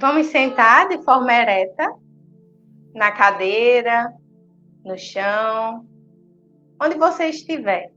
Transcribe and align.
Vamos 0.00 0.28
sentar 0.28 0.88
de 0.88 1.02
forma 1.02 1.32
ereta, 1.32 1.92
na 2.94 3.10
cadeira, 3.10 4.14
no 4.84 4.96
chão, 4.96 5.84
onde 6.80 6.96
você 6.96 7.30
estiver. 7.30 7.92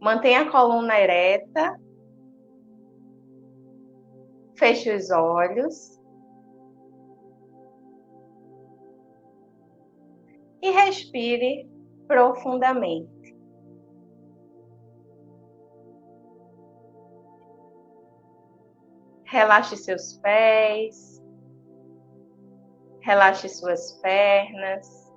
Mantenha 0.00 0.42
a 0.42 0.50
coluna 0.50 0.96
ereta. 0.96 1.76
Feche 4.56 4.94
os 4.94 5.10
olhos. 5.10 6.00
E 10.62 10.70
respire 10.70 11.68
profundamente. 12.06 13.21
Relaxe 19.32 19.78
seus 19.78 20.12
pés, 20.18 21.18
relaxe 23.00 23.48
suas 23.48 23.92
pernas, 24.02 25.10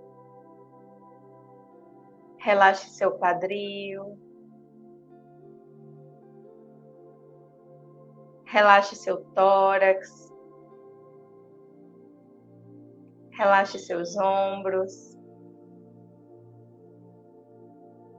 relaxe 2.38 2.92
seu 2.92 3.12
quadril, 3.18 4.18
relaxe 8.46 8.96
seu 8.96 9.22
tórax, 9.34 10.32
relaxe 13.32 13.80
seus 13.80 14.16
ombros, 14.16 15.20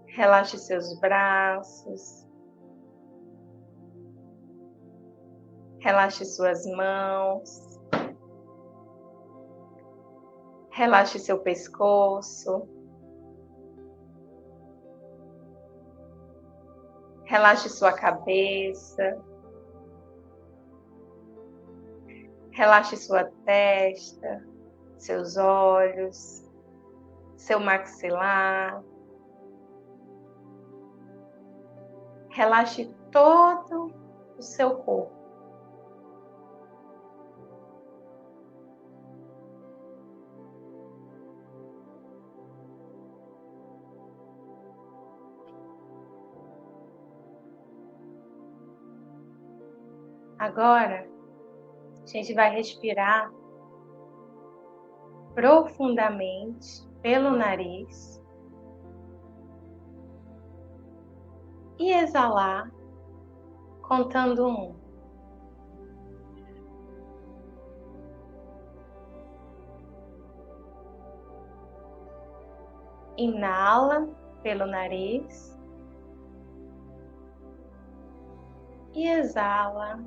relaxe 0.08 0.58
seus 0.58 1.00
braços. 1.00 2.25
Relaxe 5.86 6.24
suas 6.24 6.66
mãos. 6.66 7.78
Relaxe 10.72 11.16
seu 11.20 11.38
pescoço. 11.38 12.68
Relaxe 17.26 17.68
sua 17.68 17.92
cabeça. 17.92 19.16
Relaxe 22.50 22.96
sua 22.96 23.22
testa, 23.44 24.44
seus 24.98 25.36
olhos, 25.36 26.44
seu 27.36 27.60
maxilar. 27.60 28.82
Relaxe 32.30 32.92
todo 33.12 33.92
o 34.36 34.42
seu 34.42 34.78
corpo. 34.78 35.15
Agora, 50.38 51.08
a 52.02 52.06
gente 52.06 52.34
vai 52.34 52.50
respirar 52.54 53.32
profundamente 55.34 56.86
pelo 57.00 57.30
nariz 57.30 58.22
e 61.78 61.92
exalar 61.92 62.70
contando 63.82 64.46
um. 64.46 64.74
Inala 73.16 74.06
pelo 74.42 74.66
nariz 74.66 75.58
e 78.92 79.08
exala 79.08 79.98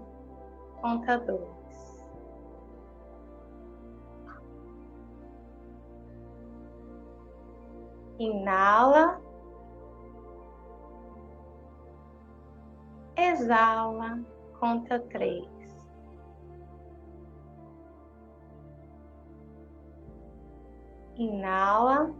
conta 0.81 1.17
dois. 1.19 1.59
Inala, 8.19 9.21
exala, 13.15 14.19
conta 14.59 14.99
três. 14.99 15.47
Inala, 21.15 22.13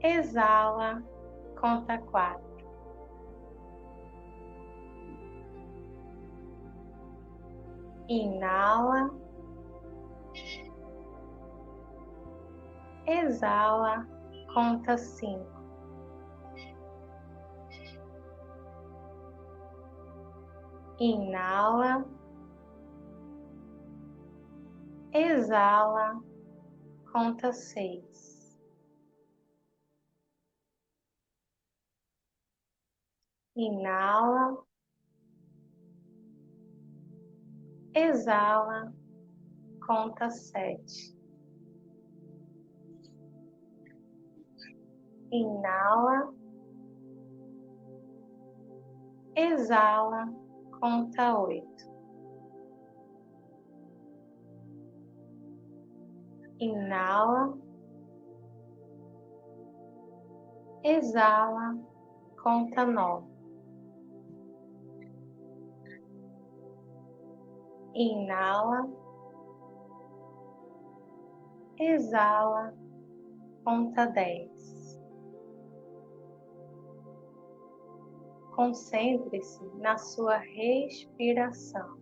exala, 0.00 1.02
conta 1.60 1.98
quatro. 1.98 2.51
Inala, 8.12 9.10
exala, 13.06 14.06
conta 14.52 14.98
cinco. 14.98 15.62
Inala, 21.00 22.04
exala, 25.12 26.22
conta 27.10 27.52
seis. 27.52 28.60
Inala, 33.56 34.64
exala, 37.94 38.92
conta 39.86 40.30
sete. 40.30 41.14
Inala, 45.30 46.32
exala, 49.34 50.32
conta 50.78 51.38
oito. 51.38 51.90
Inala, 56.60 57.58
exala, 60.84 61.78
conta 62.36 62.84
nove. 62.84 63.31
Inala, 67.94 68.88
exala, 71.78 72.74
conta 73.64 74.06
dez. 74.06 75.00
Concentre-se 78.54 79.64
na 79.76 79.96
sua 79.96 80.36
respiração. 80.36 81.98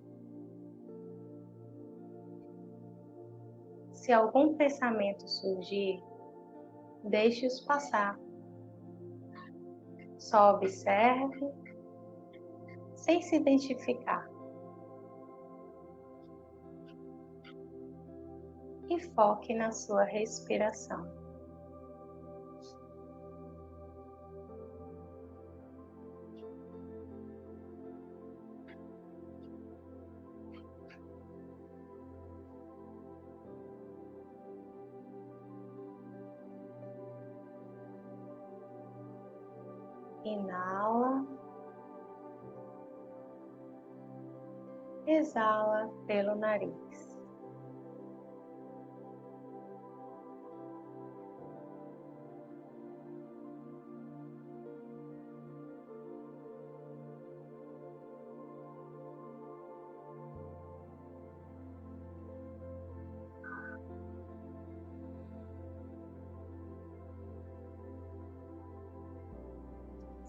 Se 3.93 4.13
algum 4.13 4.55
pensamento 4.55 5.29
surgir, 5.29 6.03
deixe-os 7.05 7.61
passar. 7.61 8.19
Só 10.19 10.55
observe 10.55 11.53
sem 12.97 13.23
se 13.23 13.37
identificar. 13.37 14.29
E 18.91 18.99
foque 18.99 19.55
na 19.55 19.71
sua 19.71 20.03
respiração. 20.03 21.07
Inala, 40.25 41.25
exala 45.07 45.89
pelo 46.07 46.35
nariz. 46.35 47.10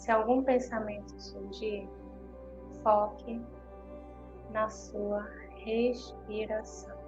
Se 0.01 0.09
algum 0.09 0.43
pensamento 0.43 1.13
surgir, 1.21 1.87
foque 2.81 3.39
na 4.49 4.67
sua 4.67 5.29
respiração. 5.63 7.00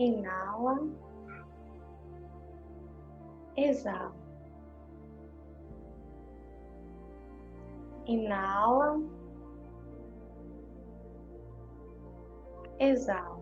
Inala, 0.00 0.78
exala. 3.54 4.14
Inala, 8.06 8.98
exala. 12.78 13.38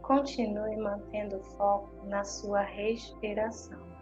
Continue 0.00 0.76
mantendo 0.78 1.38
foco 1.58 2.06
na 2.06 2.24
sua 2.24 2.62
respiração. 2.62 3.95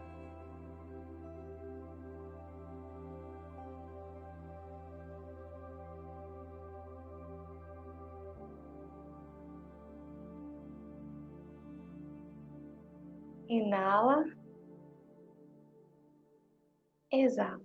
Inala, 13.54 14.24
exala. 17.12 17.60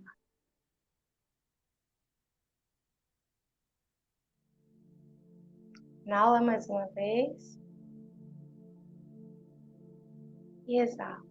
Inala 6.05 6.41
mais 6.43 6.69
uma 6.69 6.85
vez 6.89 7.59
e 10.67 10.79
exala. 10.79 11.27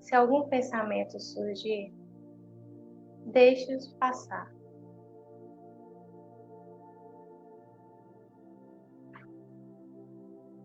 Se 0.00 0.14
algum 0.14 0.48
pensamento 0.48 1.20
surgir, 1.20 1.92
deixe-os 3.34 3.88
passar. 3.94 4.50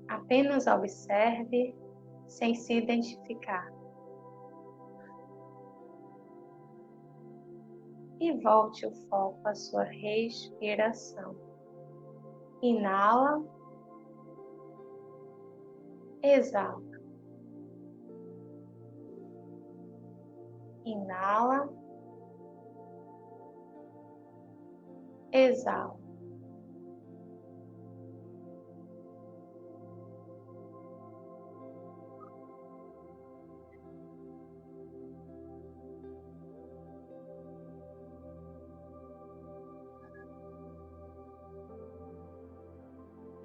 Apenas 0.08 0.68
observe 0.68 1.76
sem 2.28 2.54
se 2.54 2.76
identificar. 2.76 3.68
E 8.20 8.34
volte 8.42 8.86
o 8.86 8.92
foco 9.10 9.48
à 9.48 9.56
sua 9.56 9.84
respiração. 9.84 11.36
Inala, 12.62 13.44
exala. 16.22 16.84
Inala, 20.86 21.79
exala. 25.32 26.00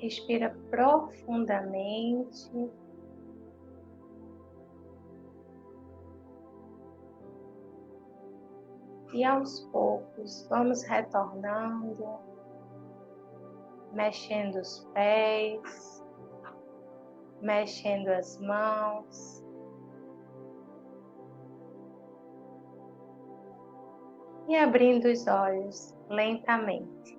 Respira 0.00 0.54
profundamente. 0.68 2.50
E 9.14 9.22
aos 9.22 9.60
poucos 9.70 10.44
vamos 10.50 10.82
retornando, 10.82 12.18
mexendo 13.92 14.56
os 14.56 14.80
pés, 14.92 16.04
mexendo 17.40 18.08
as 18.08 18.40
mãos. 18.40 19.40
E 24.48 24.56
abrindo 24.56 25.04
os 25.04 25.24
olhos 25.28 25.94
lentamente. 26.08 27.13